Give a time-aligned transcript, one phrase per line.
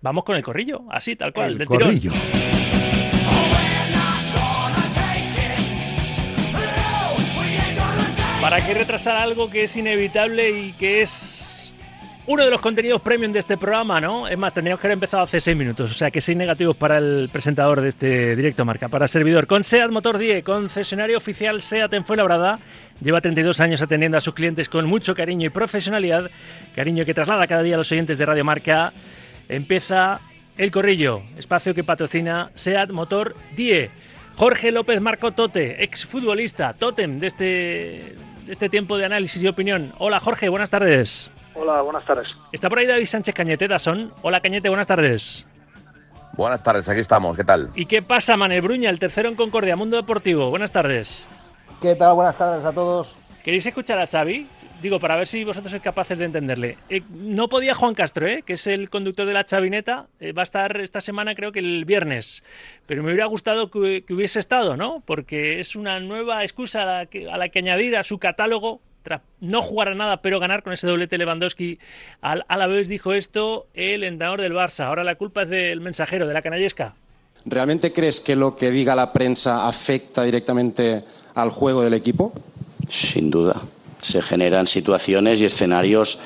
[0.00, 2.12] Vamos con el corrillo, así, tal cual, El del corrillo.
[2.12, 2.48] tirón.
[8.40, 11.72] ¿Para qué retrasar algo que es inevitable y que es
[12.26, 14.28] uno de los contenidos premium de este programa, ¿no?
[14.28, 16.98] Es más, tendríamos que haber empezado hace seis minutos, o sea que seis negativos para
[16.98, 19.46] el presentador de este directo marca, para servidor.
[19.46, 22.58] Con SEAT Motor 10, concesionario oficial SEAT en Fuenlabrada,
[23.02, 26.30] lleva 32 años atendiendo a sus clientes con mucho cariño y profesionalidad,
[26.76, 28.92] cariño que traslada cada día a los oyentes de Radio Marca.
[29.48, 30.20] Empieza
[30.56, 33.90] El Corrillo, espacio que patrocina SEAT Motor 10.
[34.36, 39.92] Jorge López Marco Tote, exfutbolista, tótem de este, de este tiempo de análisis y opinión.
[39.98, 41.30] Hola Jorge, buenas tardes.
[41.54, 42.28] Hola, buenas tardes.
[42.52, 44.12] Está por ahí David Sánchez Cañete, Dazón.
[44.22, 45.46] Hola Cañete, buenas tardes.
[46.34, 47.70] Buenas tardes, aquí estamos, ¿qué tal?
[47.74, 50.50] ¿Y qué pasa, Manel Bruña, el tercero en Concordia, Mundo Deportivo?
[50.50, 51.28] Buenas tardes.
[51.80, 52.14] ¿Qué tal?
[52.14, 53.12] Buenas tardes a todos.
[53.44, 54.46] ¿Queréis escuchar a Xavi?
[54.82, 56.76] Digo, para ver si vosotros sois capaces de entenderle.
[56.90, 58.42] Eh, no podía Juan Castro, ¿eh?
[58.44, 60.06] que es el conductor de la Chavineta.
[60.20, 62.42] eh, va a estar esta semana, creo que el viernes.
[62.86, 65.02] Pero me hubiera gustado que, que hubiese estado, ¿no?
[65.06, 68.80] Porque es una nueva excusa a la que, a la que añadir a su catálogo.
[69.02, 71.78] tras no jugar a nada, pero ganar con ese doblete Lewandowski.
[72.20, 74.84] Al, a la vez dijo esto el entrenador del Barça.
[74.84, 76.92] Ahora la culpa es del mensajero, de la canallesca.
[77.46, 82.34] ¿Realmente crees que lo que diga la prensa afecta directamente al juego del equipo?
[82.88, 83.60] Sin duda.
[84.00, 86.18] Se generan situaciones y escenarios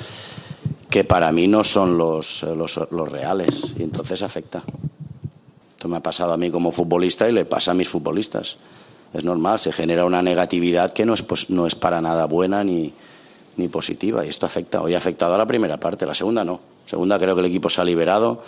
[0.91, 2.77] que para mí no son los, los,
[3.11, 4.63] reales y entonces afecta.
[5.71, 8.57] Esto me ha pasado a mí como futbolista y le pasa a mis futbolistas.
[9.15, 12.63] Es normal, se genera una negatividad que no es, pos- no es para nada buena
[12.63, 12.93] ni,
[13.57, 14.83] ni positiva y esto afecta.
[14.83, 16.61] Hoy ha afectado a la primera parte, la segunda no.
[16.87, 18.43] Segunda creo que el equipo se ha liberado,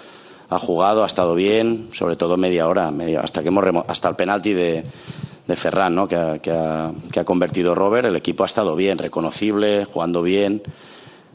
[0.51, 4.17] ha jugado, ha estado bien, sobre todo media hora, media, hasta, que hemos hasta el
[4.17, 4.85] penalti de,
[5.47, 6.09] de Ferran, ¿no?
[6.09, 8.07] que, ha, que ha- que ha convertido Robert.
[8.07, 10.63] El equipo ha estado bien, reconocible, jugando bien,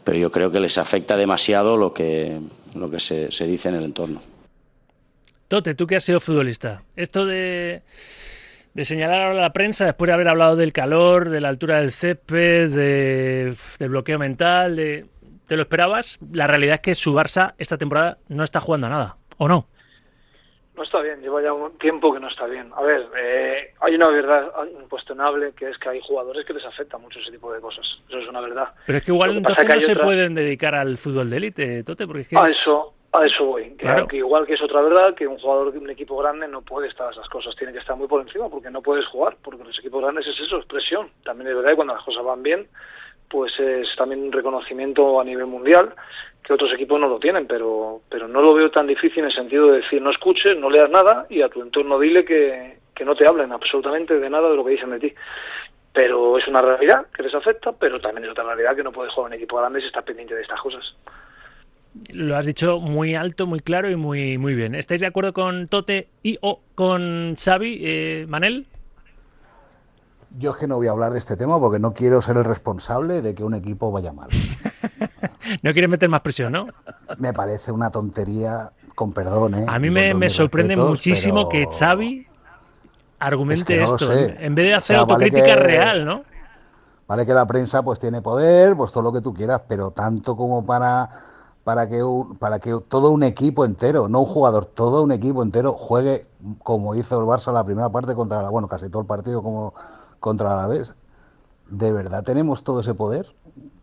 [0.03, 2.39] pero yo creo que les afecta demasiado lo que,
[2.75, 4.21] lo que se, se dice en el entorno.
[5.47, 7.81] Tote, tú que has sido futbolista, esto de,
[8.75, 11.79] de señalar ahora a la prensa después de haber hablado del calor, de la altura
[11.79, 15.05] del césped, de, del bloqueo mental, de,
[15.47, 16.19] ¿te lo esperabas?
[16.31, 19.67] La realidad es que su Barça esta temporada no está jugando a nada, ¿o no?
[20.79, 22.71] No está bien, lleva ya un tiempo que no está bien.
[22.73, 24.49] A ver, eh, hay una verdad
[24.81, 27.85] incuestionable que es que hay jugadores que les afecta mucho ese tipo de cosas.
[28.07, 28.69] Eso es una verdad.
[28.85, 31.35] Pero es que igual que entonces que no se otra- pueden dedicar al fútbol de
[31.35, 33.71] élite, Tote, porque es que A es- eso, a eso voy.
[33.75, 34.07] Claro.
[34.07, 36.87] que igual que es otra verdad, que un jugador de un equipo grande no puede
[36.87, 39.65] estar a esas cosas, tiene que estar muy por encima porque no puedes jugar, porque
[39.65, 41.09] los equipos grandes es eso, es presión.
[41.25, 42.69] También es verdad que cuando las cosas van bien,
[43.29, 45.93] pues es también un reconocimiento a nivel mundial
[46.43, 49.35] que otros equipos no lo tienen, pero, pero no lo veo tan difícil en el
[49.35, 53.05] sentido de decir no escuches, no leas nada y a tu entorno dile que, que
[53.05, 55.13] no te hablen absolutamente de nada de lo que dicen de ti.
[55.93, 59.13] Pero es una realidad que les afecta, pero también es otra realidad que no puedes
[59.13, 60.95] jugar en equipo grande si estás pendiente de estas cosas.
[62.13, 64.75] lo has dicho muy alto, muy claro y muy, muy bien.
[64.75, 68.65] ¿Estáis de acuerdo con Tote y o con Xavi, eh, Manel?
[70.37, 72.45] Yo es que no voy a hablar de este tema porque no quiero ser el
[72.45, 74.29] responsable de que un equipo vaya mal.
[75.63, 76.67] No quieres meter más presión, ¿no?
[77.17, 79.55] Me parece una tontería, con perdón.
[79.55, 79.65] ¿eh?
[79.67, 82.27] A mí me, me sorprende respetos, muchísimo pero- que Xavi
[83.17, 86.05] argumente Es que no lo esto, en vez de O hacer vale autocrítica que- real,
[86.05, 86.21] ¿no?
[87.07, 90.35] Vale que la prensa pues tiene poder, pues todo lo que tú quieras, pero tanto
[90.37, 91.09] como para
[91.63, 95.41] para que un- para que todo un equipo entero, no un jugador, todo un equipo
[95.41, 96.27] entero juegue
[96.61, 99.73] como hizo el Barça la primera parte contra la, bueno, casi todo el partido como
[100.19, 100.93] contra la vez.
[101.69, 103.33] ¿De verdad tenemos todo ese poder?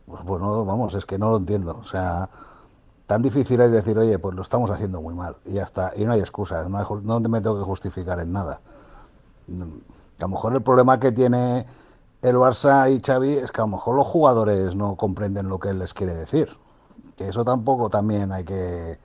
[0.06, 1.78] Pues bueno, vamos, es que no lo entiendo.
[1.80, 2.28] O sea,
[3.06, 6.04] tan difícil es decir, oye, pues lo estamos haciendo muy mal y ya está, y
[6.04, 8.60] no hay excusas, no, hay me tengo que justificar en nada.
[9.48, 9.62] Mm,
[10.20, 11.66] A lo mejor el problema que tiene
[12.22, 15.70] el Barça y Xavi es que a lo mejor los jugadores no comprenden lo que
[15.70, 16.56] él les quiere decir.
[17.16, 18.98] Que eso tampoco también hay que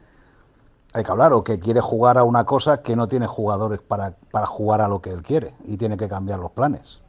[0.94, 4.16] hay que hablar, o que quiere jugar a una cosa que no tiene jugadores para,
[4.31, 7.00] para jugar a lo que él quiere y tiene que cambiar los planes.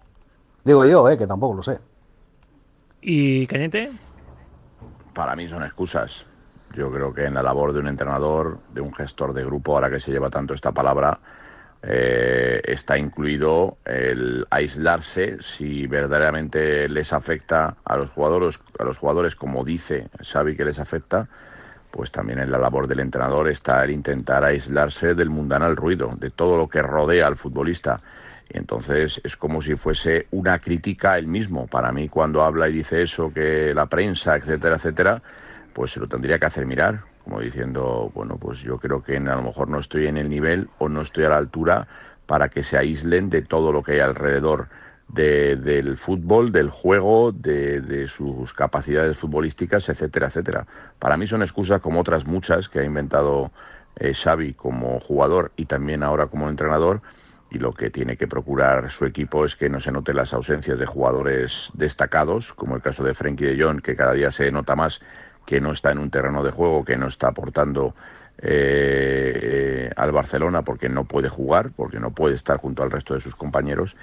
[0.65, 1.79] Digo yo, eh, que tampoco lo sé.
[3.01, 3.91] ¿Y Cañete?
[5.13, 6.27] Para mí son excusas.
[6.75, 9.91] Yo creo que en la labor de un entrenador, de un gestor de grupo, ahora
[9.91, 11.19] que se lleva tanto esta palabra,
[11.83, 19.35] eh, está incluido el aislarse si verdaderamente les afecta a los jugadores, a los jugadores
[19.35, 21.29] como dice Xavi que les afecta,
[21.91, 26.31] pues también en la labor del entrenador está el intentar aislarse del mundanal ruido, de
[26.31, 28.01] todo lo que rodea al futbolista.
[28.53, 31.67] Entonces es como si fuese una crítica él mismo.
[31.67, 35.23] Para mí, cuando habla y dice eso, que la prensa, etcétera, etcétera,
[35.73, 39.21] pues se lo tendría que hacer mirar, como diciendo, bueno, pues yo creo que a
[39.37, 41.87] lo mejor no estoy en el nivel o no estoy a la altura
[42.27, 44.69] para que se aíslen de todo lo que hay alrededor
[45.09, 50.67] de- del fútbol, del juego, de, de sus capacidades futbolísticas, etcétera, etcétera.
[50.99, 53.51] Para mí son excusas como otras muchas que ha inventado
[53.97, 57.03] eh, Xavi como jugador y también ahora como entrenador
[57.53, 60.79] y lo que tiene que procurar su equipo es que no se noten las ausencias
[60.79, 64.75] de jugadores destacados, como el caso de Frenkie de Jong, que cada día se nota
[64.75, 65.01] más
[65.45, 67.95] que no está en un terreno de juego, que no está aportando
[68.39, 73.21] eh, al Barcelona porque no puede jugar, porque no puede estar junto al resto de
[73.21, 73.97] sus compañeros.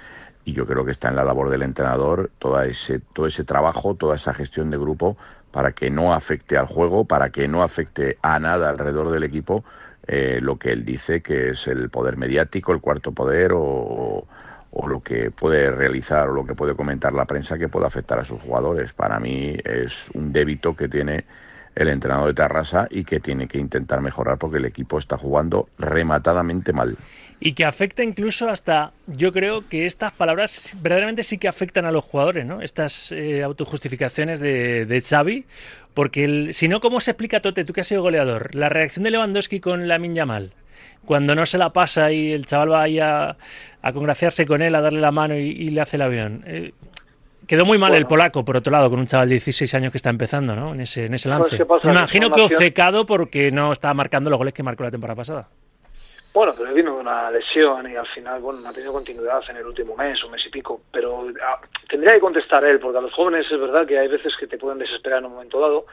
[0.44, 3.96] Y yo creo que está en la labor del entrenador todo ese, todo ese trabajo,
[3.96, 5.16] toda esa gestión de grupo
[5.50, 9.64] para que no afecte al juego, para que no afecte a nada alrededor del equipo
[10.06, 14.26] eh, lo que él dice que es el poder mediático, el cuarto poder o,
[14.72, 18.18] o lo que puede realizar o lo que puede comentar la prensa que puede afectar
[18.18, 18.92] a sus jugadores.
[18.92, 21.24] Para mí es un débito que tiene
[21.74, 25.68] el entrenador de Tarrasa y que tiene que intentar mejorar porque el equipo está jugando
[25.78, 26.96] rematadamente mal.
[27.42, 31.90] Y que afecta incluso hasta, yo creo que estas palabras verdaderamente sí que afectan a
[31.92, 32.60] los jugadores, ¿no?
[32.60, 35.46] Estas eh, autojustificaciones de, de Xavi,
[35.94, 39.04] porque el, si no, ¿cómo se explica, Tote, tú que has sido goleador, la reacción
[39.04, 40.52] de Lewandowski con la Yamal?
[41.06, 43.36] Cuando no se la pasa y el chaval va ahí a,
[43.80, 46.44] a congraciarse con él, a darle la mano y, y le hace el avión.
[46.46, 46.72] Eh,
[47.46, 48.02] Quedó muy mal Bueno.
[48.02, 50.72] el polaco, por otro lado, con un chaval de 16 años que está empezando, ¿no?
[50.72, 51.58] En ese, en ese lance.
[51.82, 55.48] Me imagino que obcecado porque no estaba marcando los goles que marcó la temporada pasada.
[56.32, 59.56] Bueno, pero vino de una lesión y al final, bueno, no ha tenido continuidad en
[59.56, 60.82] el último mes, un mes y pico.
[60.92, 64.36] Pero ah, tendría que contestar él, porque a los jóvenes es verdad que hay veces
[64.36, 65.86] que te pueden desesperar en un momento dado,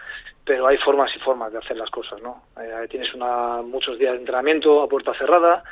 [0.46, 2.44] pero hay formas y formas de hacer las cosas, ¿no?
[2.62, 5.64] Eh, tienes una, muchos días de entrenamiento a puerta cerrada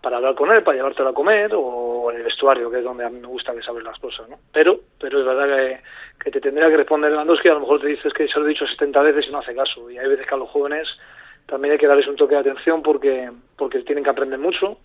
[0.00, 3.04] para hablar con él, para llevártelo a comer, o en el vestuario, que es donde
[3.04, 4.38] a mí me gusta que sabes las cosas, ¿no?
[4.52, 5.80] Pero, pero es verdad que,
[6.22, 8.50] que te tendría que responder Lewandowski, a lo mejor te dices que se lo he
[8.50, 9.90] dicho 70 veces y no hace caso.
[9.90, 10.88] Y hay veces que a los jóvenes
[11.46, 14.78] también hay que darles un toque de atención porque porque tienen que aprender mucho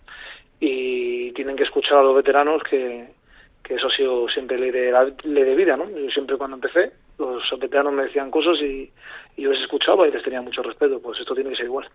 [0.60, 3.08] y tienen que escuchar a los veteranos que,
[3.62, 5.88] que eso ha sido siempre ley de, la- ley de vida, ¿no?
[5.90, 8.90] Yo siempre cuando empecé, los veteranos me decían cosas y,
[9.36, 11.88] y yo les escuchaba y les tenía mucho respeto, pues esto tiene que ser igual.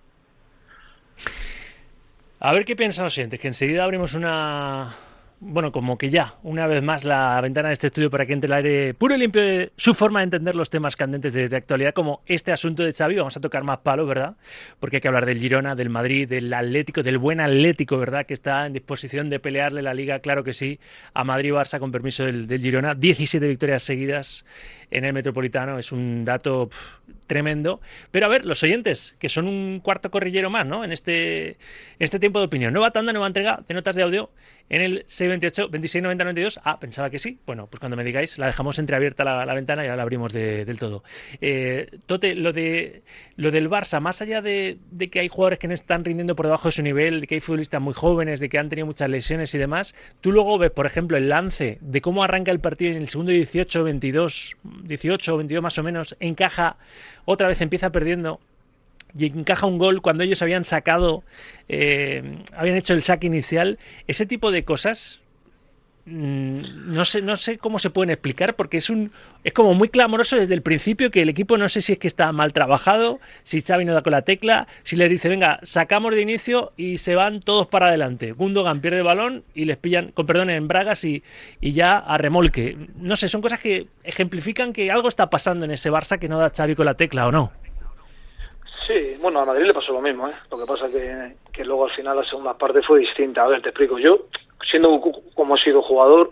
[2.39, 4.93] A ver qué piensan los siguientes, que enseguida abrimos una...
[5.39, 8.47] Bueno, como que ya, una vez más, la ventana de este estudio para que entre
[8.47, 11.93] el aire puro y limpio de su forma de entender los temas candentes de, actualidad,
[11.93, 13.15] como este asunto de Xavi.
[13.15, 14.35] Vamos a tocar más palos, ¿verdad?
[14.79, 18.25] Porque hay que hablar del Girona, del Madrid, del Atlético, del buen Atlético, ¿verdad?
[18.25, 20.79] Que está en disposición de pelearle la Liga, claro que sí,
[21.13, 22.95] a Madrid y Barça con permiso del Girona.
[22.95, 24.45] 17 victorias seguidas
[24.97, 26.69] en el Metropolitano, es un dato
[27.27, 27.81] tremendo.
[28.11, 30.83] Pero a ver, los oyentes, que son un cuarto corrillero más, ¿no?
[30.83, 31.57] En este,
[31.99, 32.73] este tiempo de opinión.
[32.73, 34.29] Nueva tanda, nueva entrega de notas de audio
[34.69, 36.59] en el 628 26 90 92.
[36.63, 37.39] Ah, pensaba que sí.
[37.45, 40.31] Bueno, pues cuando me digáis, la dejamos entreabierta la, la ventana y ahora la abrimos
[40.33, 41.03] de- del todo.
[41.41, 43.03] Eh, Tote, lo de
[43.35, 46.45] lo del Barça, más allá de, de que hay jugadores que no están rindiendo por
[46.45, 49.09] debajo de su nivel, de que hay futbolistas muy jóvenes, de que han tenido muchas
[49.09, 52.91] lesiones y demás, tú luego ves, por ejemplo, el lance de cómo arranca el partido
[52.91, 56.77] en el segundo 18, 22, 18 o 22 más o menos, encaja,
[57.25, 58.39] otra vez empieza perdiendo
[59.17, 61.23] y encaja un gol cuando ellos habían sacado,
[61.69, 65.21] eh, habían hecho el saque inicial, ese tipo de cosas.
[66.05, 69.11] Mm, No sé, no sé cómo se pueden explicar porque es un
[69.43, 72.07] es como muy clamoroso desde el principio que el equipo no sé si es que
[72.07, 76.13] está mal trabajado, si Xavi no da con la tecla, si les dice venga sacamos
[76.13, 78.31] de inicio y se van todos para adelante.
[78.31, 81.23] Gundogan pierde el balón y les pillan con perdón en bragas y,
[81.61, 82.77] y ya a remolque.
[82.97, 86.37] No sé, son cosas que ejemplifican que algo está pasando en ese Barça que no
[86.39, 87.51] da Xavi con la tecla o no.
[88.87, 90.33] Sí, bueno, a Madrid le pasó lo mismo, ¿eh?
[90.51, 93.43] Lo que pasa que, que luego al final la segunda parte fue distinta.
[93.43, 93.97] A ver, te explico.
[93.97, 94.27] Yo,
[94.69, 95.01] siendo
[95.35, 96.29] como he sido jugador,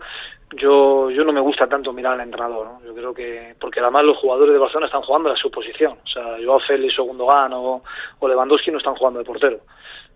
[0.56, 2.84] yo yo no me gusta tanto mirar al entrenador, ¿no?
[2.84, 3.54] Yo creo que...
[3.58, 5.98] Porque además los jugadores de Barcelona están jugando a su posición.
[6.04, 7.82] O sea, Joao Félix o Gundogan o,
[8.18, 9.60] o Lewandowski no están jugando de portero.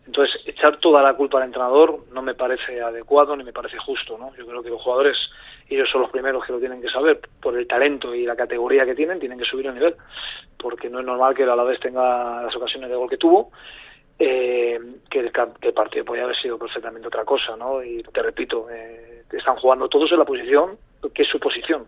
[0.07, 4.17] Entonces, echar toda la culpa al entrenador no me parece adecuado ni me parece justo,
[4.17, 4.33] ¿no?
[4.37, 5.17] Yo creo que los jugadores,
[5.69, 8.87] ellos son los primeros que lo tienen que saber, por el talento y la categoría
[8.87, 9.97] que tienen, tienen que subir el nivel,
[10.59, 13.51] porque no es normal que el Alavés tenga las ocasiones de gol que tuvo,
[14.19, 14.81] eh,
[15.11, 17.83] que, el, que el partido podía haber sido perfectamente otra cosa, ¿no?
[17.83, 20.79] Y te repito, eh, están jugando todos en la posición
[21.15, 21.87] que es su posición.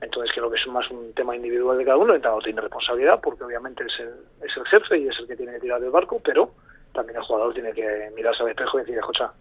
[0.00, 3.20] Entonces creo que es más un tema individual de cada uno, el entrenador tiene responsabilidad,
[3.22, 4.14] porque obviamente es el,
[4.46, 6.52] es el jefe y es el que tiene que tirar del barco, pero
[6.92, 9.32] también el jugador tiene que mirarse al espejo y decir, escucha,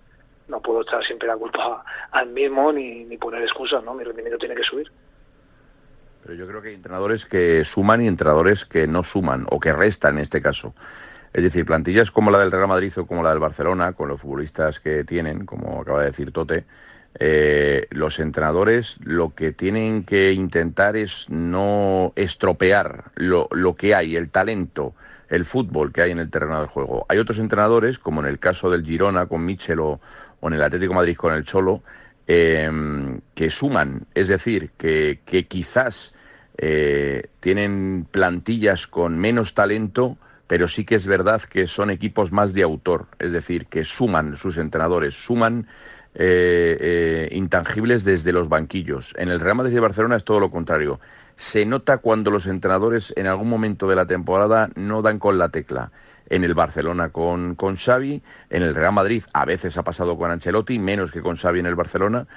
[0.48, 3.94] no puedo echar siempre la culpa al mismo ni, ni poner excusas, ¿no?
[3.94, 4.90] Mi rendimiento tiene que subir.
[6.24, 9.74] Pero yo creo que hay entrenadores que suman y entrenadores que no suman o que
[9.74, 10.74] restan en este caso.
[11.34, 14.22] Es decir, plantillas como la del Real Madrid o como la del Barcelona, con los
[14.22, 16.66] futbolistas que tienen, como acaba de decir Tote,
[17.20, 24.16] eh, los entrenadores lo que tienen que intentar es no estropear lo, lo que hay,
[24.16, 24.94] el talento,
[25.30, 27.06] el fútbol que hay en el terreno de juego.
[27.10, 30.00] Hay otros entrenadores, como en el caso del Girona con Michel o,
[30.40, 31.82] o en el Atlético Madrid con el Cholo,
[32.28, 32.70] eh,
[33.34, 36.14] que suman, es decir, que, que quizás
[36.58, 42.54] eh, tienen plantillas con menos talento, pero sí que es verdad que son equipos más
[42.54, 45.68] de autor, es decir, que suman sus entrenadores, suman
[46.16, 49.14] eh, eh, intangibles desde los banquillos.
[49.18, 51.00] En el Real Madrid y Barcelona es todo lo contrario.
[51.36, 55.50] Se nota cuando los entrenadores en algún momento de la temporada no dan con la
[55.50, 55.92] tecla.
[56.30, 60.32] En el Barcelona con, con Xavi, en el Real Madrid a veces ha pasado con
[60.32, 62.28] Ancelotti, menos que con Xavi en el Barcelona,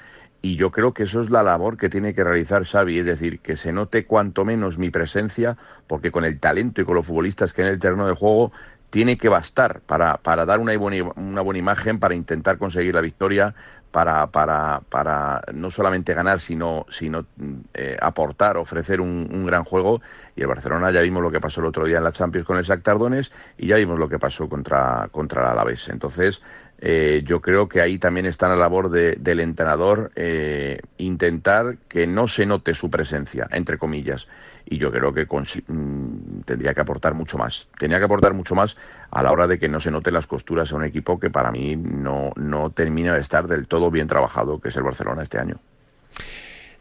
[0.42, 3.40] y yo creo que eso es la labor que tiene que realizar Xavi, es decir,
[3.40, 5.56] que se note cuanto menos mi presencia,
[5.86, 8.52] porque con el talento y con los futbolistas que en el terreno de juego
[8.90, 13.00] tiene que bastar para, para dar una buena, una buena imagen, para intentar conseguir la
[13.00, 13.54] victoria,
[13.90, 17.26] para, para, para no solamente ganar, sino, sino
[17.74, 20.00] eh, aportar, ofrecer un, un, gran juego.
[20.36, 22.56] Y el Barcelona ya vimos lo que pasó el otro día en la Champions con
[22.56, 25.88] el Shakhtar Tardones y ya vimos lo que pasó contra, contra el Alavés.
[25.88, 26.42] Entonces,
[26.82, 32.06] eh, yo creo que ahí también está la labor de, del entrenador eh, intentar que
[32.06, 34.28] no se note su presencia, entre comillas.
[34.64, 37.68] Y yo creo que mm, tendría que aportar mucho más.
[37.78, 38.78] Tenía que aportar mucho más
[39.10, 41.50] a la hora de que no se noten las costuras a un equipo que para
[41.50, 45.38] mí no, no termina de estar del todo bien trabajado, que es el Barcelona este
[45.38, 45.56] año.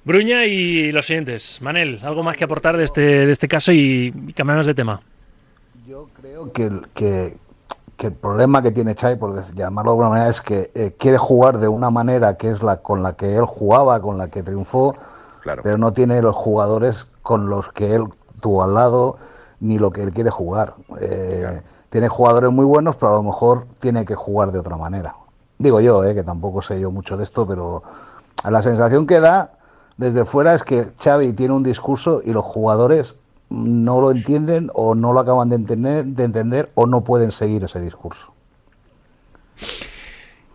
[0.06, 1.62] Bruña y los siguientes.
[1.62, 5.02] Manel, ¿algo más que aportar de este, de este caso y cambiamos de tema?
[5.86, 7.34] Yo creo que, que,
[8.00, 11.18] que el problema que tiene Chai, por llamarlo de alguna manera, es que eh, quiere
[11.18, 14.42] jugar de una manera que es la con la que él jugaba, con la que
[14.42, 14.96] triunfó,
[15.42, 15.64] claro.
[15.64, 18.06] pero no tiene los jugadores con los que él
[18.40, 19.18] tuvo al lado,
[19.60, 20.76] ni lo que él quiere jugar.
[21.02, 21.62] Eh, claro.
[21.90, 25.16] Tiene jugadores muy buenos, pero a lo mejor tiene que jugar de otra manera.
[25.58, 27.84] Digo yo, eh, que tampoco sé yo mucho de esto, pero
[28.50, 29.52] la sensación que da
[29.98, 33.16] desde fuera es que Xavi tiene un discurso y los jugadores
[33.50, 37.64] no lo entienden o no lo acaban de entender, de entender o no pueden seguir
[37.64, 38.34] ese discurso.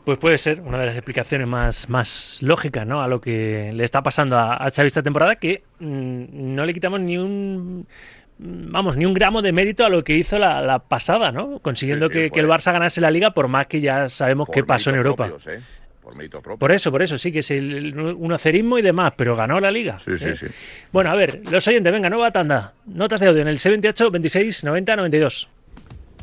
[0.05, 3.03] Pues puede ser una de las explicaciones más, más lógicas ¿no?
[3.03, 6.75] a lo que le está pasando a, a Xavi esta temporada, que mmm, no le
[6.75, 7.87] quitamos ni un
[8.39, 11.59] vamos, ni un gramo de mérito a lo que hizo la, la pasada, ¿no?
[11.61, 14.49] Consiguiendo sí, sí, que, que, el Barça ganase la liga, por más que ya sabemos
[14.53, 15.29] qué pasó en Europa.
[15.29, 15.61] Propios, ¿eh?
[16.05, 16.59] Por, mérito propio.
[16.59, 19.99] por eso, por eso, sí que es el unocerismo y demás, pero ganó la liga.
[19.99, 20.35] Sí, sí, ¿eh?
[20.35, 20.47] sí.
[20.93, 22.75] Bueno, a ver, los oyentes, venga, nueva tanda.
[22.85, 25.49] Notas de audio en el 78 26 90 92.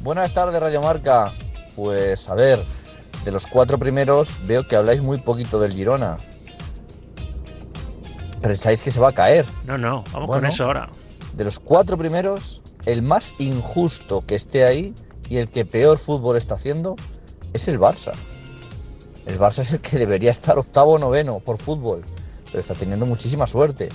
[0.02, 1.34] Buenas tardes, Radio Marca.
[1.76, 2.64] Pues a ver,
[3.26, 6.18] de los cuatro primeros veo que habláis muy poquito del Girona.
[8.42, 9.46] ¿Pensáis que se va a caer?
[9.66, 10.90] No, no, vamos bueno, con eso ahora.
[11.34, 14.94] De los cuatro primeros, el más injusto que esté ahí
[15.30, 16.96] y el que peor fútbol está haciendo
[17.54, 18.14] es el Barça.
[19.26, 22.04] El Barça es el que debería estar octavo o noveno por fútbol,
[22.46, 23.90] pero está teniendo muchísima suerte.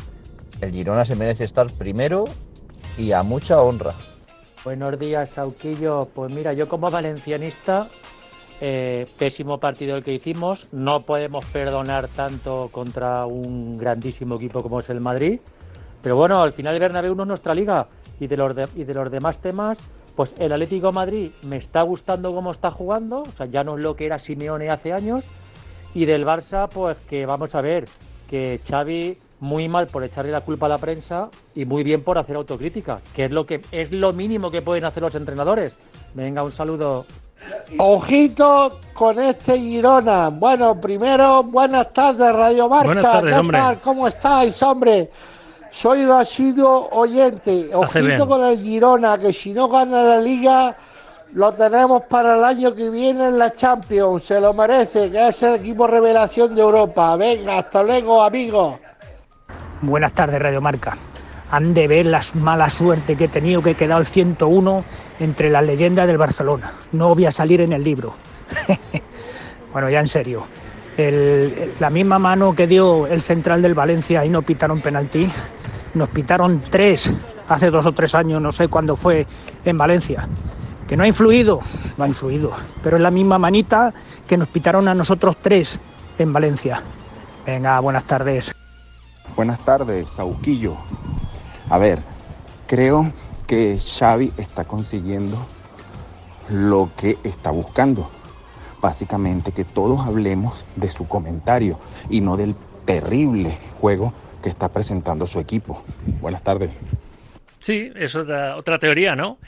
[0.60, 2.24] El Girona se merece estar primero
[2.96, 3.94] y a mucha honra.
[4.64, 6.08] Buenos días, Sauquillo.
[6.14, 7.88] Pues mira, yo como valencianista,
[8.60, 10.68] eh, pésimo partido el que hicimos.
[10.72, 15.40] No podemos perdonar tanto contra un grandísimo equipo como es el Madrid.
[16.02, 17.88] Pero bueno, al final el Bernabéu no es nuestra liga.
[18.18, 19.80] Y de, los y de los demás temas,
[20.16, 23.20] pues el Atlético de Madrid me está gustando cómo está jugando.
[23.20, 25.28] O sea, ya no es lo que era Simeone hace años.
[25.94, 27.86] Y del Barça, pues que vamos a ver,
[28.28, 32.16] que Xavi muy mal por echarle la culpa a la prensa y muy bien por
[32.16, 35.76] hacer autocrítica, que es lo que es lo mínimo que pueden hacer los entrenadores.
[36.14, 37.04] Venga, un saludo.
[37.78, 40.30] Ojito con este Girona.
[40.30, 42.86] Bueno, primero, buenas tardes, Radio Marca.
[42.86, 43.58] Buenas tardes, ¿Qué hombre.
[43.58, 43.80] tal?
[43.80, 45.10] ¿Cómo estáis, hombre?
[45.70, 47.70] Soy un asiduo oyente.
[47.74, 50.76] Ojito con el Girona, que si no gana la liga,
[51.34, 54.24] lo tenemos para el año que viene en la Champions.
[54.24, 57.16] Se lo merece, que es el equipo revelación de Europa.
[57.16, 58.76] Venga, hasta luego, amigos.
[59.82, 60.96] Buenas tardes, Radio Marca.
[61.50, 64.84] Han de ver la mala suerte que he tenido que he quedado el 101
[65.20, 66.72] entre las leyendas del Barcelona.
[66.92, 68.14] No voy a salir en el libro.
[69.72, 70.46] bueno, ya en serio.
[70.98, 75.30] La misma mano que dio el central del Valencia y no pitaron penalti,
[75.94, 77.10] nos pitaron tres
[77.48, 79.26] hace dos o tres años, no sé cuándo fue
[79.64, 80.28] en Valencia.
[80.88, 81.60] Que no ha influido,
[81.98, 83.92] no ha influido, pero es la misma manita
[84.26, 85.78] que nos pitaron a nosotros tres
[86.18, 86.82] en Valencia.
[87.44, 88.52] Venga, buenas tardes.
[89.34, 90.76] Buenas tardes, Sauquillo.
[91.68, 92.00] A ver,
[92.66, 93.12] creo
[93.46, 95.36] que Xavi está consiguiendo
[96.48, 98.08] lo que está buscando.
[98.86, 101.76] Básicamente que todos hablemos de su comentario
[102.08, 105.82] y no del terrible juego que está presentando su equipo.
[106.20, 106.70] Buenas tardes.
[107.58, 109.38] Sí, es otra, otra teoría, ¿no?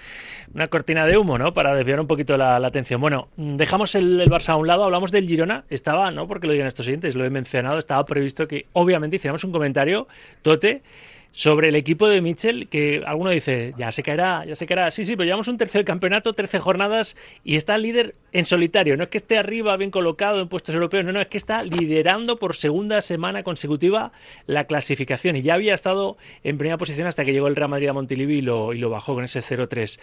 [0.52, 1.54] Una cortina de humo, ¿no?
[1.54, 3.00] Para desviar un poquito la, atención.
[3.00, 5.62] Bueno, dejamos el, el, Barça a un lado, hablamos del Girona.
[5.71, 9.45] Estaba, no porque lo digan estos siguientes, lo he mencionado, estaba previsto que obviamente hiciéramos
[9.45, 10.09] un comentario,
[10.42, 10.83] Tote,
[11.32, 14.90] sobre el equipo de Mitchell, que alguno dice, ya se caerá, ya se caerá.
[14.90, 18.97] Sí, sí, pero llevamos un tercer campeonato, 13 jornadas y está líder en solitario.
[18.97, 21.62] No es que esté arriba bien colocado en puestos europeos, no, no, es que está
[21.62, 24.12] liderando por segunda semana consecutiva
[24.47, 27.88] la clasificación y ya había estado en primera posición hasta que llegó el Real Madrid
[27.88, 30.00] a Montilivi y lo, y lo bajó con ese 0-3.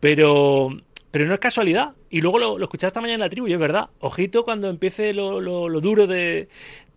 [0.00, 0.76] Pero
[1.10, 1.92] pero no es casualidad.
[2.10, 3.88] Y luego lo, lo escuché esta mañana en la tribu y es verdad.
[4.00, 6.48] Ojito cuando empiece lo, lo, duro de,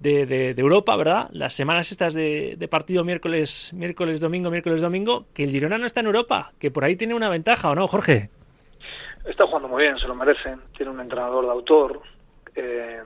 [0.01, 1.29] de, Europa, ¿verdad?
[1.31, 6.00] Las semanas estas de, partido miércoles, miércoles, domingo, miércoles, domingo, que el Girona no está
[6.00, 8.29] en Europa, que por ahí tiene una ventaja, ¿o no, Jorge?
[9.25, 10.60] Está jugando muy bien, se lo merecen.
[10.75, 12.01] Tiene un entrenador de autor,
[12.55, 13.01] eh,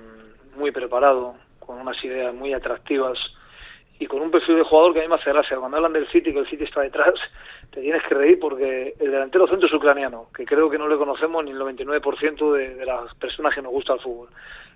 [0.58, 3.18] muy preparado, con unas ideas muy atractivas
[3.98, 5.58] y con un perfil de jugador que a mí me hace gracia.
[5.58, 7.14] Cuando hablan del City, que el City está detrás,
[7.72, 10.98] te tienes que reír porque el delantero centro es ucraniano, que creo que no le
[10.98, 14.30] conocemos ni el 99% de, de las personas que nos gusta el fútbol.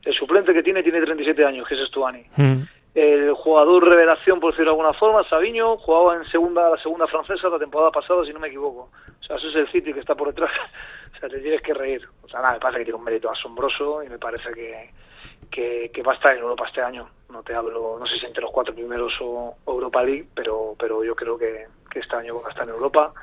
[0.04, 2.26] El suplente que tiene tiene 37 años, que es Stuani.
[2.38, 2.62] Mm.
[2.96, 7.50] El jugador revelación, por decirlo de alguna forma, Sabiño, jugaba en segunda la segunda francesa
[7.50, 8.90] la temporada pasada, si no me equivoco.
[9.20, 10.52] O sea, ese es el City que está por detrás.
[11.16, 12.08] o sea, te tienes que reír.
[12.24, 14.90] O sea, nada, me parece que tiene un mérito asombroso y me parece que,
[15.50, 17.10] que, que va a estar en Europa este año.
[17.30, 21.04] No te hablo, no sé si entre los cuatro primeros o, Europa League, pero, pero
[21.04, 23.14] yo creo que, que este año va a estar en Europa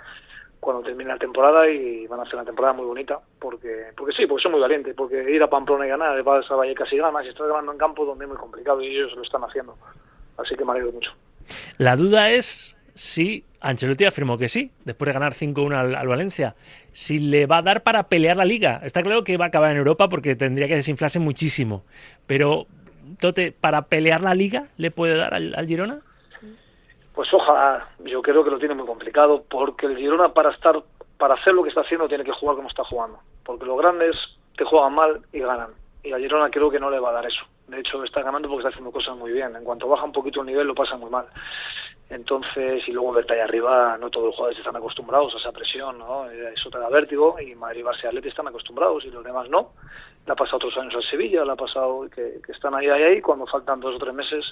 [0.61, 4.27] cuando termine la temporada y van a hacer una temporada muy bonita porque porque sí,
[4.27, 7.25] porque son muy valientes, porque ir a Pamplona y ganar, vas a Vallecas y ganas
[7.25, 9.77] y estás ganando en campo donde es muy complicado y ellos lo están haciendo.
[10.39, 11.13] Así que me alegro mucho.
[11.79, 16.57] La duda es si Ancelotti afirmó que sí, después de ganar 5-1 al, Valencia,
[16.93, 18.81] si le va a dar para pelear la liga.
[18.83, 21.85] Está claro que va a acabar en Europa porque tendría que desinflarse muchísimo,
[22.27, 22.67] pero
[23.21, 26.01] Tote, ¿para pelear la liga le puede dar al Girona?
[27.15, 30.83] Pues ojalá, yo creo que lo tiene muy complicado, porque el Girona para estar,
[31.19, 34.17] para hacer lo que está haciendo tiene que jugar como está jugando, porque los grandes
[34.57, 35.71] te juegan mal y ganan,
[36.03, 37.45] y a Girona creo que no le va a dar eso.
[37.69, 39.57] De hecho, está ganando porque está haciendo cosas muy bien.
[39.57, 41.27] En cuanto baja un poquito el nivel, lo pasa muy mal.
[42.09, 45.99] Entonces, y luego verte ahí arriba, no todos los jugadores están acostumbrados a esa presión,
[45.99, 46.31] ¿no?
[46.31, 49.73] Eso te da vértigo, y Madrid, Barça y Atleti están acostumbrados, y los demás no.
[50.25, 53.03] Le ha pasado otros años al Sevilla, le ha pasado que, que están ahí, ahí,
[53.03, 54.45] ahí, cuando faltan dos o tres meses,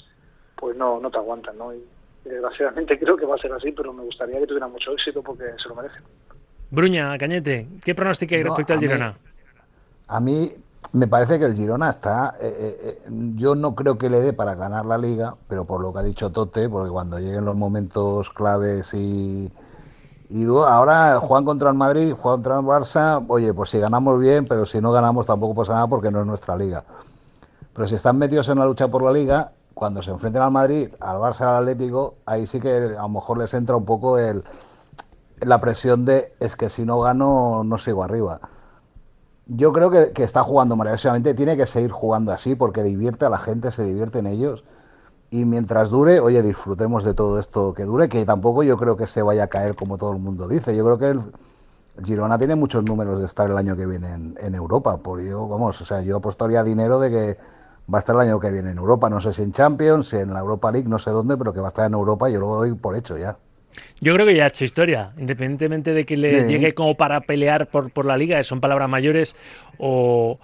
[0.56, 1.72] pues no, no te aguantan, ¿no?
[1.72, 1.84] Y,
[2.24, 5.44] desgraciadamente creo que va a ser así, pero me gustaría que tuviera mucho éxito porque
[5.62, 5.98] se lo merece.
[6.70, 9.16] Bruña, Cañete, ¿qué pronóstico hay respecto al Girona?
[10.06, 10.52] a mí
[10.92, 12.36] me parece que el Girona está.
[12.40, 15.80] Eh, eh, eh, yo no creo que le dé para ganar la liga, pero por
[15.80, 19.52] lo que ha dicho Tote, porque cuando lleguen los momentos claves y.
[20.30, 23.24] Y ahora juegan contra el Madrid, juegan contra el Barça.
[23.28, 26.26] Oye, pues si ganamos bien, pero si no ganamos tampoco pasa nada porque no es
[26.26, 26.82] nuestra liga.
[27.74, 30.88] Pero si están metidos en la lucha por la liga, cuando se enfrenten al Madrid,
[30.98, 34.44] al Barça, al Atlético, ahí sí que a lo mejor les entra un poco el,
[35.40, 38.40] la presión de es que si no gano no sigo arriba.
[39.46, 43.38] Yo creo que, está jugando maravillosamente, tiene que seguir jugando así porque divierte a la
[43.38, 44.64] gente, se divierte en ellos.
[45.30, 49.06] Y mientras dure, oye, disfrutemos de todo esto que dure, que tampoco yo creo que
[49.06, 50.74] se vaya a caer como todo el mundo dice.
[50.76, 51.22] Yo creo que el,
[52.04, 54.96] Girona tiene muchos números de estar el año que viene en, en Europa.
[54.98, 57.38] Por yo, vamos, o sea, yo apostaría dinero de que
[57.92, 59.10] va a estar el año que viene en Europa.
[59.10, 61.60] No sé si en Champions, si en la Europa League, no sé dónde, pero que
[61.60, 63.36] va a estar en Europa, yo lo doy por hecho ya.
[64.00, 67.68] Yo creo que ya ha hecho historia, independientemente de que le llegue como para pelear
[67.68, 69.36] por, por la liga, son palabras mayores,
[69.78, 70.38] o,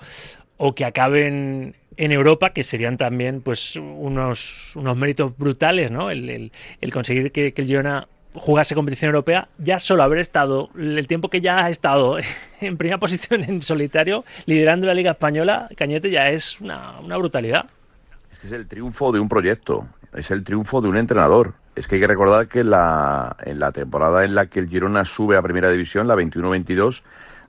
[0.56, 6.10] o que acaben en Europa, que serían también pues unos, unos méritos brutales, ¿no?
[6.10, 11.06] El, el, conseguir que, que el Girona jugase competición europea, ya solo haber estado el
[11.06, 12.16] tiempo que ya ha estado
[12.60, 17.66] en primera posición en solitario, liderando la Liga Española, Cañete ya es una, brutalidad.
[18.30, 21.54] Es que es el triunfo de un proyecto, es el triunfo de un entrenador.
[21.80, 25.06] Es que hay que recordar que la, en la temporada en la que el Girona
[25.06, 27.04] sube a Primera División, la 21-22,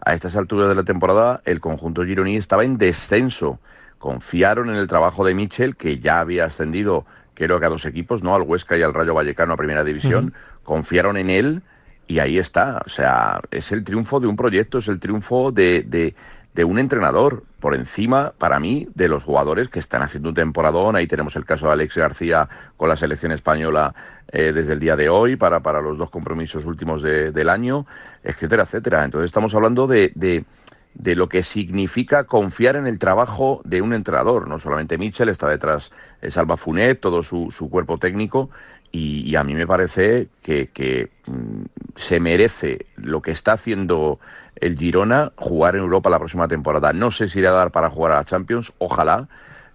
[0.05, 3.59] a estas alturas de la temporada, el conjunto gironí estaba en descenso.
[3.97, 8.23] Confiaron en el trabajo de Michel, que ya había ascendido creo que a dos equipos,
[8.23, 8.33] ¿no?
[8.33, 11.61] Al Huesca y al Rayo Vallecano a Primera División confiaron en él
[12.07, 12.81] y ahí está.
[12.85, 16.15] O sea, es el triunfo de un proyecto, es el triunfo de, de,
[16.59, 20.95] un entrenador por encima, para mí, de los jugadores que están haciendo un temporadón.
[20.95, 23.93] Ahí tenemos el caso de Alex García con la selección española
[24.31, 27.85] eh, desde el día de hoy para, para los dos compromisos últimos del año,
[28.23, 29.05] etcétera, etcétera.
[29.05, 30.45] Entonces estamos hablando de, de,
[30.93, 34.47] de lo que significa confiar en el trabajo de un entrenador.
[34.47, 35.91] No solamente Mitchell, está detrás
[36.27, 38.49] Salva Funet, todo su, su cuerpo técnico,
[38.91, 41.63] y, a mí me parece que, mm,
[41.95, 44.19] se merece lo que está haciendo
[44.55, 46.93] el Girona jugar en Europa la próxima temporada.
[46.93, 49.27] No sé si irá a dar para jugar a la Champions, ojalá.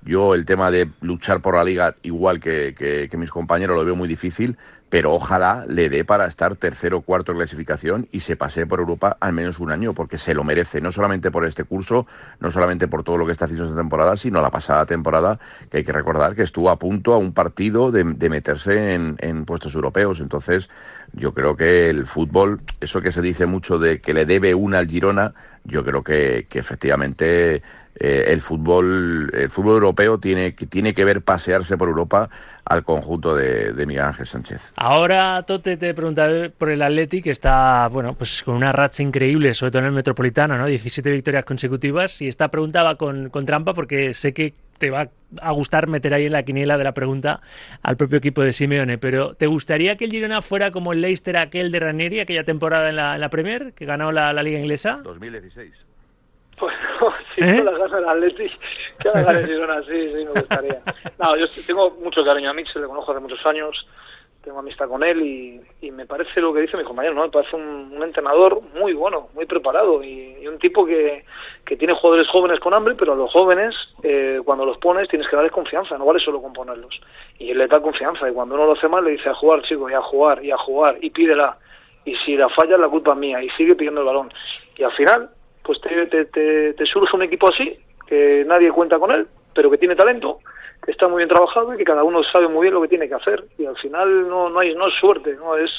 [0.02, 4.06] Yo el tema de luchar por la liga igual que, mis compañeros lo veo muy
[4.06, 4.56] difícil,
[4.88, 9.16] pero ojalá le dé para estar tercero o cuarto clasificación y se pase por Europa
[9.20, 12.06] al menos un año, porque se lo merece, no solamente por este curso,
[12.40, 15.38] no solamente por todo lo que está haciendo esta temporada, sino la pasada temporada,
[15.70, 19.44] que hay que recordar que estuvo a punto a un partido de, meterse en, en,
[19.44, 20.20] puestos europeos.
[20.20, 20.70] Entonces,
[21.12, 24.78] yo creo que el fútbol, eso que se dice mucho de que le debe una
[24.78, 25.34] al Girona,
[25.66, 27.62] yo creo que, que efectivamente
[27.98, 32.28] eh, el fútbol el fútbol europeo tiene, tiene que ver pasearse por Europa
[32.64, 34.74] al conjunto de, Miguel Ángel Sánchez.
[34.76, 39.54] Ahora, Tote, te pregunta por el Atleti, que está, bueno, pues con una racha increíble,
[39.54, 40.66] sobre todo en el Metropolitano, ¿no?
[40.66, 42.20] 17 victorias consecutivas.
[42.20, 45.08] Y esta pregunta va con, con trampa porque sé que te va
[45.40, 47.40] a gustar meter ahí en la quiniela de la pregunta
[47.82, 51.36] al propio equipo de Simeone, pero ¿te gustaría que el Girona fuera como el Leicester
[51.36, 54.58] aquel de Ranieri, aquella temporada en la, en la Premier, que ganó la, la Liga
[54.58, 54.98] Inglesa?
[55.02, 55.86] 2016.
[56.58, 56.78] Bueno,
[57.34, 57.52] si ¿Eh?
[57.56, 58.50] no las gana el Atleti,
[58.98, 60.82] que la gane Girona, sí, sí, me gustaría.
[61.18, 63.86] No, yo tengo mucho cariño a Mitchell, le conozco hace muchos años,
[64.46, 67.22] tengo amistad con él y, me parece lo que dice mi compañero, ¿no?
[67.22, 71.24] Me parece un, entrenador muy bueno, muy preparado y, y, un tipo que,
[71.64, 75.26] que tiene jugadores jóvenes con hambre, pero a los jóvenes, eh, cuando los pones, tienes
[75.28, 77.00] que darles confianza, no vale solo con ponerlos.
[77.40, 79.62] Y él le da confianza y cuando uno lo hace mal, le dice a jugar,
[79.62, 81.58] chico, y a jugar, y a jugar, y pídela.
[82.04, 84.32] Y si la falla, la culpa es mía, y sigue pidiendo el balón.
[84.76, 85.28] Y al final,
[85.64, 89.78] pues te, te, te, surge un equipo así, que nadie cuenta con él, pero que
[89.78, 90.38] tiene talento,
[90.86, 93.14] está muy bien trabajado y que cada uno sabe muy bien lo que tiene que
[93.14, 93.44] hacer.
[93.58, 95.70] Y al final no, no, hay, no es suerte, no es...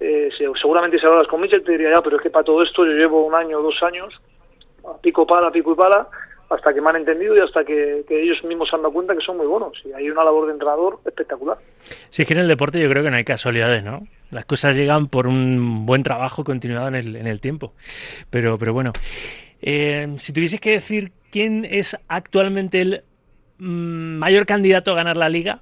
[0.00, 2.84] Eh, seguramente si hablas con Mitchell te diría, ya, pero es que para todo esto
[2.84, 4.20] yo llevo un año dos años,
[4.84, 6.08] a pico pala, pico y pala,
[6.50, 9.20] hasta que me han entendido y hasta que, ellos mismos se han dado cuenta que
[9.20, 9.72] son muy buenos.
[9.84, 11.58] Y hay una labor de entrenador espectacular.
[12.10, 14.06] Sí, es que en el deporte yo creo que no hay casualidades, ¿no?
[14.30, 17.72] Las cosas llegan por un buen trabajo continuado en el, en el tiempo.
[18.28, 18.92] Pero, pero bueno,
[19.62, 23.04] eh, si tuvieses que decir quién es actualmente el
[23.62, 25.60] mayor candidato a ganar la liga,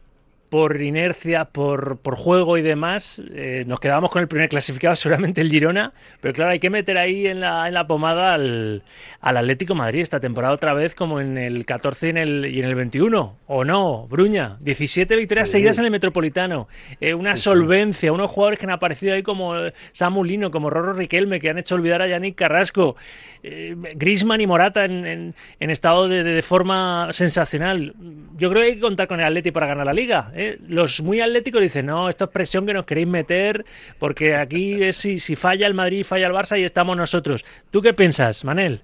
[0.50, 5.40] por inercia, por, por juego y demás, eh, nos quedamos con el primer clasificado, seguramente
[5.40, 8.82] el Girona, pero claro, hay que meter ahí en la, en la pomada al,
[9.20, 12.58] al Atlético Madrid esta temporada otra vez como en el 14 y en el, y
[12.58, 14.08] en el 21, ¿o no?
[14.08, 16.68] Bruña, 17 victorias seguidas en el Metropolitano,
[17.00, 19.54] eh, una solvencia, unos jugadores que han aparecido ahí como
[19.92, 22.96] Samu Lino, como Rorro Riquelme, que han hecho olvidar a Yannick Carrasco,
[23.44, 27.94] eh, Grisman y Morata en, en, estado de, de, forma sensacional.
[28.36, 30.32] Yo creo que hay que contar con el Atlético para ganar la liga.
[30.40, 30.58] ¿Eh?
[30.66, 33.64] Los muy atléticos dicen, no, esto es presión que nos queréis meter,
[33.98, 37.44] porque aquí es si, si falla el Madrid, falla el Barça y estamos nosotros.
[37.70, 38.82] ¿Tú qué piensas, Manel?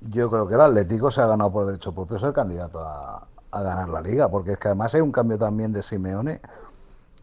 [0.00, 3.88] Yo creo que el Atlético se ha ganado por derecho propio ser candidato a, ganar
[3.88, 6.40] la liga, porque es que además hay un cambio también de Simeone,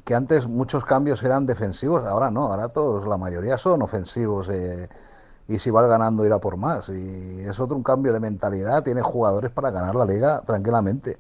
[0.03, 4.49] que antes muchos cambios eran defensivos, ahora no, ahora todos, la mayoría son ofensivos.
[4.49, 4.89] Eh,
[5.49, 6.89] y si va ganando irá por más.
[6.89, 11.17] Y es otro un cambio de mentalidad, tiene jugadores para ganar la liga tranquilamente.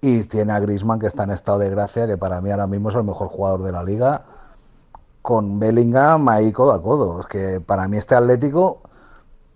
[0.00, 2.90] Y tiene a Grisman que está en estado de gracia, que para mí ahora mismo
[2.90, 4.22] es el mejor jugador de la liga,
[5.22, 7.20] con Bellingham ahí codo a codo.
[7.20, 8.80] Es que para mí este Atlético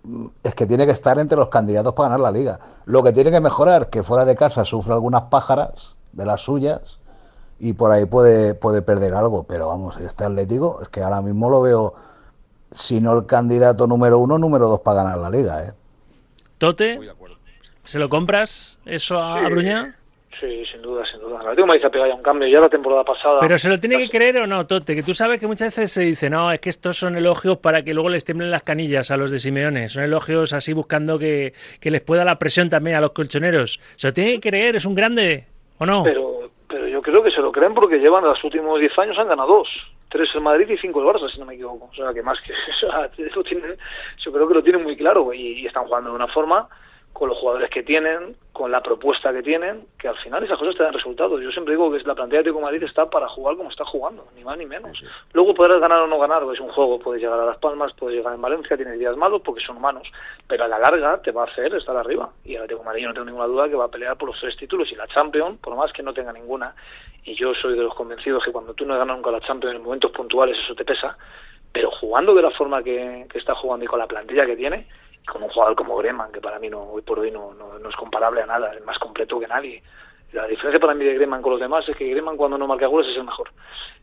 [0.03, 2.59] mm, es que tiene que estar entre los candidatos para ganar la liga.
[2.85, 6.99] Lo que tiene que mejorar, que fuera de casa sufre algunas pájaras de las suyas
[7.59, 9.43] y por ahí puede, puede perder algo.
[9.43, 11.93] Pero vamos, este Atlético es que ahora mismo lo veo,
[12.71, 15.63] si no el candidato número uno, número dos para ganar la liga.
[15.63, 15.73] ¿eh?
[16.57, 16.99] Tote,
[17.83, 19.97] ¿se lo compras eso a, Bruña?
[20.39, 21.41] Sí, sin duda, sin duda.
[21.43, 23.39] La me dice pegar ya un cambio ya la temporada pasada.
[23.39, 25.91] Pero se lo tiene que creer o no, Tote, que tú sabes que muchas veces
[25.91, 29.11] se dice, no, es que estos son elogios para que luego les tiemblen las canillas
[29.11, 29.89] a los de Simeone.
[29.89, 33.79] Son elogios así buscando que, que les pueda la presión también a los colchoneros.
[33.95, 35.45] Se lo tiene que creer, es un grande,
[35.77, 36.03] ¿o no?
[36.03, 39.27] Pero, pero yo creo que se lo creen porque llevan los últimos 10 años han
[39.27, 39.69] ganado dos.
[40.09, 41.89] Tres el Madrid y cinco el Barça, si no me equivoco.
[41.91, 42.53] O sea, que más que
[43.25, 43.77] eso, tienen,
[44.17, 46.67] yo creo que lo tienen muy claro y, y están jugando de una forma
[47.13, 50.75] con los jugadores que tienen, con la propuesta que tienen, que al final esas cosas
[50.75, 51.39] te dan resultados.
[51.41, 54.27] Yo siempre digo que la plantilla de Atlético Madrid está para jugar como está jugando,
[54.35, 55.03] ni más ni menos.
[55.31, 58.17] Luego podrás ganar o no ganar, es un juego, puedes llegar a Las Palmas, puedes
[58.17, 60.11] llegar en Valencia, tienes días malos porque son humanos,
[60.47, 62.31] pero a la larga te va a hacer estar arriba.
[62.43, 64.91] Y Atlético Madrid no tengo ninguna duda que va a pelear por los tres títulos
[64.91, 66.75] y la Champions, por más que no tenga ninguna.
[67.25, 69.83] Y yo soy de los convencidos que cuando tú no ganas nunca la Champions en
[69.83, 71.15] momentos puntuales eso te pesa,
[71.71, 74.87] pero jugando de la forma que, que está jugando y con la plantilla que tiene,
[75.27, 77.95] con un jugador como Greman, que para mí no, hoy por hoy no, no, es
[77.95, 79.81] comparable a nada, es más completo que nadie.
[80.31, 82.87] La diferencia para mí de Greman con los demás es que Greman cuando no marca
[82.87, 83.51] goles es el mejor.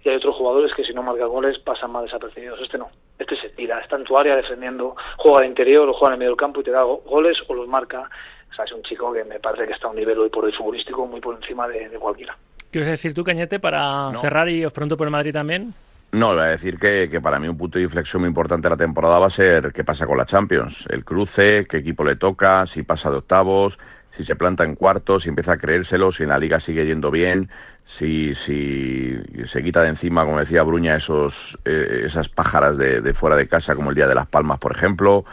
[0.04, 2.60] Y hay otros jugadores que si no marca goles pasan más desapercibidos.
[2.60, 2.88] Este no.
[3.18, 6.18] Este se tira, está en tu área defendiendo, juega de interior o juega en el
[6.20, 8.08] medio del campo y te da goles o los marca.
[8.48, 10.44] O sea, es un chico que me parece que está a un nivel hoy por
[10.44, 12.36] hoy futbolístico muy por encima de, de cualquiera.
[12.70, 15.74] ¿Qué vas a decir tú, Cañete, para cerrar y os pronto por el Madrid también?
[16.12, 18.70] No, voy a decir que, que, para mí un punto de inflexión muy importante de
[18.70, 20.86] la temporada va a ser qué pasa con la Champions.
[20.90, 23.78] El cruce, qué equipo le toca, si pasa de octavos,
[24.10, 27.12] si se planta en cuartos, si empieza a creérselo, si en la liga sigue yendo
[27.12, 27.48] bien,
[27.84, 33.14] si, si se quita de encima, como decía Bruña, esos, eh, esas pájaras de, de,
[33.14, 35.24] fuera de casa, como el Día de las Palmas, por ejemplo.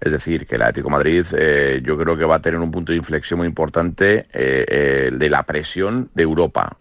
[0.00, 2.92] Es decir, que el Atlético Madrid eh, yo creo que va a tener un punto
[2.92, 6.76] de inflexión muy importante eh, de la presión de Europa.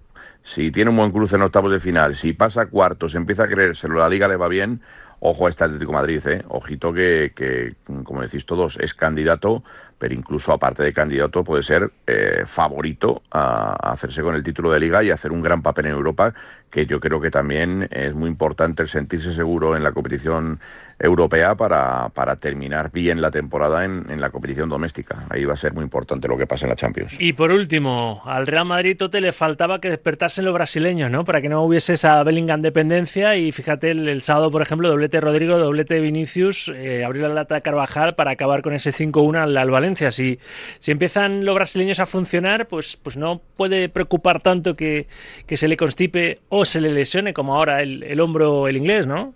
[0.48, 3.48] Si tiene un buen cruce en octavos de final, si pasa a cuartos, empieza a
[3.50, 4.80] creérselo, la liga le va bien,
[5.20, 6.42] ojo a este Atlético Madrid, ¿eh?
[6.48, 9.66] ojito que, que, como decís todos, es candidato
[9.98, 14.80] pero incluso aparte de candidato puede ser eh, favorito a, hacerse con el título de
[14.80, 16.34] liga y hacer un gran papel en Europa,
[16.70, 20.60] que yo creo que también es muy importante el sentirse seguro en la competición
[21.00, 25.26] europea para, para terminar bien la temporada en, en, la competición doméstica.
[25.30, 27.16] Ahí va a ser muy importante lo que pase en la Champions.
[27.20, 31.24] Y por último, al Real Madrid Tote le faltaba que despertasen los brasileños, ¿no?
[31.24, 35.22] Para que no hubiese esa Bellingham dependencia y fíjate el, el sábado, por ejemplo, doblete
[35.22, 39.72] Rodrigo, doblete Vinicius, eh, abrió la lata Carvajal para acabar con ese 5-1 al, al
[39.72, 39.87] Valencia.
[39.96, 40.40] Si,
[40.80, 45.08] si empiezan los brasileños a funcionar, pues, pues no puede preocupar tanto que,
[45.46, 49.08] que se le constipe o se le lesione como ahora el, el hombro el inglés,
[49.08, 49.34] ¿no?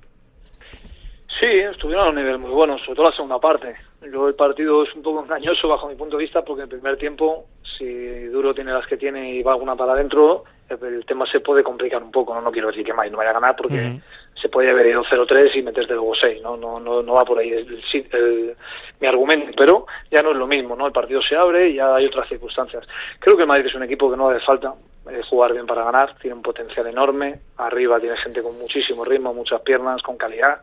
[1.40, 3.76] Sí, estuvieron a un nivel muy bueno, sobre todo la segunda parte.
[4.02, 6.80] Luego el partido es un poco engañoso bajo mi punto de vista porque en el
[6.80, 7.46] primer tiempo,
[7.78, 11.64] si Duro tiene las que tiene y va alguna para adentro, el tema se puede
[11.64, 12.34] complicar un poco.
[12.34, 14.02] No, no quiero decir que May no vaya a ganar porque uh -huh.
[14.34, 16.42] se puede haber ido 0-3 y meterte luego 6.
[16.42, 16.58] ¿no?
[16.58, 18.56] No, no, no va por ahí el, el, el,
[19.00, 20.76] mi argumento, pero ya no es lo mismo.
[20.76, 20.88] ¿no?
[20.88, 22.88] El partido se abre y ya hay otras circunstancias.
[23.20, 24.74] Creo que el Madrid es un equipo que no hace falta
[25.12, 27.40] eh, jugar bien para ganar, tiene un potencial enorme.
[27.58, 30.62] Arriba tiene gente con muchísimo ritmo, muchas piernas, con calidad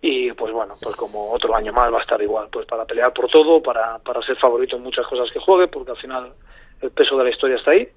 [0.00, 3.12] y pues bueno, pues como otro año más va a estar igual, pues para pelear
[3.12, 6.32] por todo, para, para ser favorito en muchas cosas que juegue, porque al final
[6.80, 7.88] el peso de la historia está ahí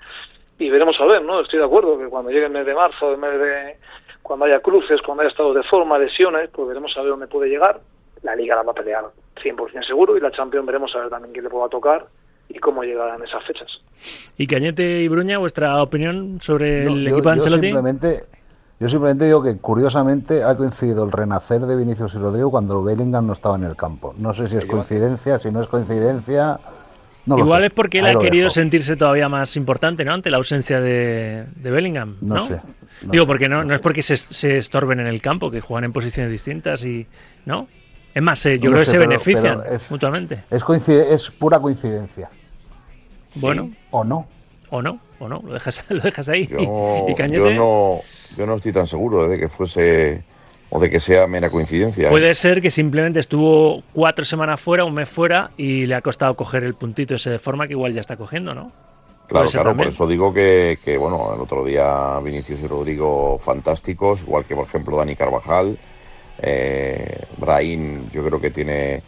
[0.58, 1.42] y veremos a ver, ¿no?
[1.42, 3.76] Estoy de acuerdo que cuando llegue el mes de marzo, el mes de
[4.22, 7.50] cuando haya cruces, cuando haya estados de forma, lesiones, pues veremos a ver dónde puede
[7.50, 7.82] llegar.
[8.22, 9.06] La Liga la va a pelear
[9.44, 12.06] 100% seguro y la Champions veremos a ver también quién le pueda tocar
[12.48, 13.82] y cómo llegarán esas fechas.
[14.38, 17.70] Y Cañete y Bruña, vuestra opinión sobre no, el yo, equipo de Ancelotti.
[17.70, 18.24] Yo simplemente
[18.82, 23.28] yo simplemente digo que curiosamente ha coincidido el renacer de Vinicius y Rodrigo cuando Bellingham
[23.28, 24.16] no estaba en el campo.
[24.18, 26.60] No sé si es coincidencia, si no es coincidencia.
[27.28, 28.56] No Igual es porque él Ahí ha querido dejo.
[28.56, 30.16] sentirse todavía más importante, ¿no?
[30.16, 32.18] Ante la ausencia de, de Bellingham.
[32.22, 32.60] No, no sé.
[33.04, 35.62] No Digo, sé, porque no, no, es porque se, se, estorben en el campo, que
[35.62, 37.06] juegan en posiciones distintas y.
[37.46, 37.68] ¿No?
[38.16, 40.44] Es más, eh, yo creo sé, que se pero, benefician pero es, mutuamente.
[40.50, 42.32] Es, es pura coincidencia.
[43.36, 43.66] Bueno.
[43.66, 43.78] Sí.
[43.92, 44.26] O no.
[44.72, 45.42] O no, o no.
[45.46, 46.48] Lo dejas, lo dejas ahí.
[46.48, 48.02] Yo, ¿Y, y yo no
[48.38, 50.24] yo no estoy tan seguro de que fuese
[50.70, 52.10] o de que sea mera coincidencia.
[52.10, 52.36] Puede ¿eh?
[52.36, 56.64] ser que simplemente estuvo cuatro semanas fuera, un mes fuera y le ha costado coger
[56.64, 58.72] el puntito ese de forma que igual ya está cogiendo, ¿no?
[59.28, 59.88] Claro, claro, también.
[59.88, 64.56] por eso digo que, que, bueno, el otro día Vinicius y Rodrigo fantásticos, igual que
[64.56, 65.78] por ejemplo Dani Carvajal,
[66.40, 69.02] eh, Brahim yo creo que tiene,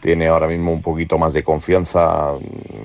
[0.00, 2.34] tiene ahora mismo un poquito más de confianza,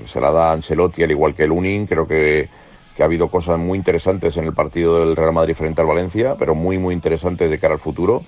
[0.05, 2.47] se la da Ancelotti al igual que Lunin, creo que
[2.95, 6.35] que ha habido cosas muy interesantes en el partido del Real Madrid frente al Valencia,
[6.37, 8.23] pero muy, muy interesantes de cara al futuro.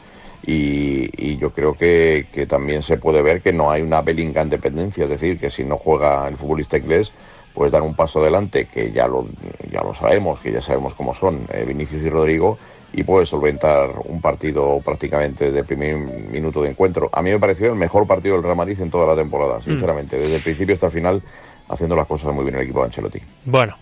[0.45, 4.49] Y, y yo creo que, que, también se puede ver que no hay una Bellingham
[4.49, 7.11] dependencia, es decir, que si no juega el futbolista inglés,
[7.57, 9.25] pues dar un paso adelante, que ya lo,
[9.71, 12.59] ya lo sabemos, que ya sabemos cómo son eh, Vinicius y Rodrigo,
[12.93, 17.09] y puede solventar un partido prácticamente de primer minuto de encuentro.
[17.11, 20.17] A mí me pareció el mejor partido del Real Madrid en toda la temporada, sinceramente,
[20.17, 20.19] mm.
[20.19, 21.23] desde el principio hasta el final,
[21.67, 23.19] haciendo las cosas muy bien el equipo de Ancelotti.
[23.45, 23.75] Bueno,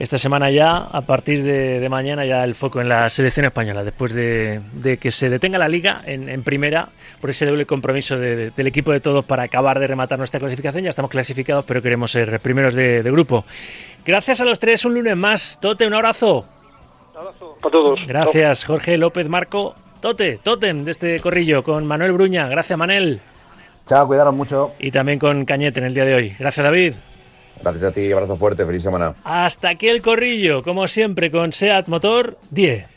[0.00, 3.84] esta semana ya, a partir de, de, mañana, ya el foco en la selección española,
[3.84, 6.88] después de, de que se detenga la liga en, en primera,
[7.20, 10.84] por ese doble compromiso de, del equipo de todos para acabar de rematar nuestra clasificación.
[10.84, 13.44] Ya estamos clasificados, pero queremos ser primeros de, grupo.
[14.06, 15.58] Gracias a los tres, un lunes más.
[15.60, 16.46] Tote, un abrazo.
[17.12, 18.00] Un abrazo para todos.
[18.06, 19.74] Gracias, Jorge López Marco.
[20.00, 22.48] Tote, Totem de este corrillo, con Manuel Bruña.
[22.48, 23.20] Gracias, Manel.
[23.86, 24.72] Chao, cuidaros mucho.
[24.78, 26.36] Y también con Cañete en el día de hoy.
[26.38, 26.94] Gracias, David.
[27.62, 29.14] Gracias a ti, abrazo fuerte, feliz semana.
[29.24, 32.90] Hasta aquí el corrillo, como siempre, con SEAT Motor 10.